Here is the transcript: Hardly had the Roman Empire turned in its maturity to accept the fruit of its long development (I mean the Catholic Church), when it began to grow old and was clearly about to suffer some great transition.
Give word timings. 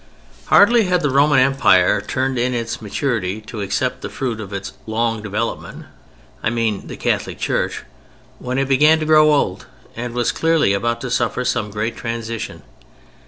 Hardly 0.45 0.85
had 0.85 1.01
the 1.03 1.11
Roman 1.11 1.37
Empire 1.37 2.01
turned 2.01 2.39
in 2.39 2.55
its 2.55 2.81
maturity 2.81 3.39
to 3.41 3.61
accept 3.61 4.01
the 4.01 4.09
fruit 4.09 4.41
of 4.41 4.51
its 4.51 4.73
long 4.87 5.21
development 5.21 5.85
(I 6.41 6.49
mean 6.49 6.87
the 6.87 6.97
Catholic 6.97 7.37
Church), 7.37 7.83
when 8.39 8.57
it 8.57 8.67
began 8.67 8.99
to 9.01 9.05
grow 9.05 9.31
old 9.31 9.67
and 9.95 10.15
was 10.15 10.31
clearly 10.31 10.73
about 10.73 11.01
to 11.01 11.11
suffer 11.11 11.45
some 11.45 11.69
great 11.69 11.95
transition. 11.95 12.63